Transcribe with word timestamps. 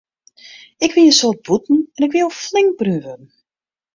Ik 0.85 0.93
wie 0.93 1.07
in 1.09 1.17
soad 1.19 1.39
bûten 1.45 1.77
en 1.95 2.01
ik 2.05 2.13
wie 2.13 2.25
al 2.27 2.39
flink 2.43 2.71
brún 2.79 2.95
wurden. 3.03 3.21